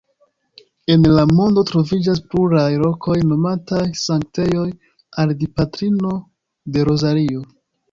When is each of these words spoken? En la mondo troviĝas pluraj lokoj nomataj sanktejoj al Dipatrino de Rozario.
En 0.93 1.03
la 1.17 1.25
mondo 1.39 1.63
troviĝas 1.71 2.21
pluraj 2.31 2.63
lokoj 2.85 3.19
nomataj 3.33 3.83
sanktejoj 4.05 4.67
al 5.27 5.37
Dipatrino 5.45 6.17
de 6.79 6.91
Rozario. 6.93 7.49